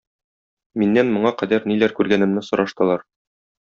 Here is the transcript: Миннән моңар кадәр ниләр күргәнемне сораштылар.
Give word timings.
Миннән 0.83 1.11
моңар 1.17 1.35
кадәр 1.41 1.67
ниләр 1.73 1.93
күргәнемне 1.99 2.45
сораштылар. 2.49 3.05